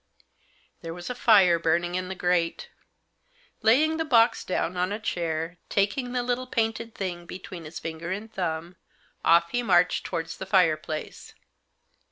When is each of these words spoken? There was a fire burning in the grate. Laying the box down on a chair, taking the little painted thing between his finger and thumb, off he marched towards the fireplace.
There 0.81 0.95
was 0.95 1.11
a 1.11 1.13
fire 1.13 1.59
burning 1.59 1.93
in 1.93 2.09
the 2.09 2.15
grate. 2.15 2.69
Laying 3.61 3.97
the 3.97 4.03
box 4.03 4.43
down 4.43 4.75
on 4.75 4.91
a 4.91 4.97
chair, 4.99 5.59
taking 5.69 6.11
the 6.11 6.23
little 6.23 6.47
painted 6.47 6.95
thing 6.95 7.27
between 7.27 7.65
his 7.65 7.77
finger 7.77 8.09
and 8.11 8.33
thumb, 8.33 8.77
off 9.23 9.51
he 9.51 9.61
marched 9.61 10.03
towards 10.03 10.37
the 10.37 10.47
fireplace. 10.47 11.35